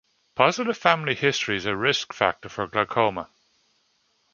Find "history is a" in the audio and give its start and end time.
1.13-1.75